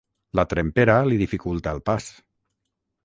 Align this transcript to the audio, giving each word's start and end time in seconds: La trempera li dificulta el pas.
La 0.39 0.45
trempera 0.53 0.95
li 1.09 1.19
dificulta 1.21 1.75
el 1.77 1.85
pas. 1.91 2.09